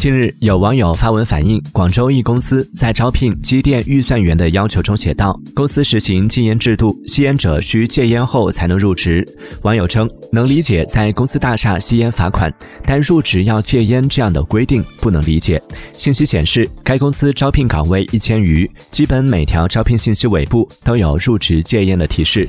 [0.00, 9.22] 近日有网友发文反映广州一公司在招聘机电预算员的要求中写道公司实行禁烟制度吸烟者需戒烟后才能入职。
[9.62, 12.50] 网友称能理解在公司大厦吸烟罚款
[12.86, 15.62] 但入职要戒烟这样的规定不能理解。
[15.92, 22.48] 信息显示该公司招聘岗位一千余基本每条招聘信息尾部都有入职戒烟的提示。